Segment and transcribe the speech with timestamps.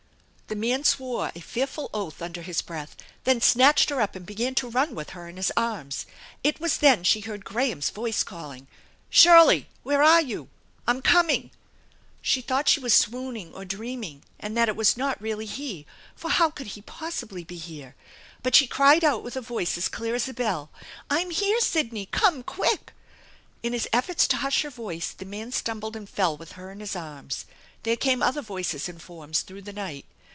[0.47, 4.53] The man swore a fearful oath under his breath, then snatched her up and began
[4.55, 6.05] to run with her in his arms.
[6.43, 8.67] It was then she heard Graham's voice calling:"
[9.09, 9.69] Shirley!
[9.83, 10.49] Where are you?
[10.85, 11.51] I'm coming
[12.23, 14.67] t 99 THE ENCHANTED BARN 283 She thought she was swooning or dreaming and that
[14.67, 15.85] it was not really he,
[16.17, 17.95] for how could he possibly be here?
[18.43, 20.69] But she cried out with a voice as clear as a bell:"
[21.09, 22.91] I'm here, Sidney, come quick!"
[23.63, 26.81] In his efforts to hush her voice, the man stumbled and fell with her in
[26.81, 27.45] his arms.
[27.83, 30.03] There came other voices and forms through the night.